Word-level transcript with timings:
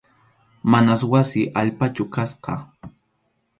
Manas 0.73 1.01
wasi 1.11 1.41
allpachu 1.61 2.03
kasqa. 2.15 2.53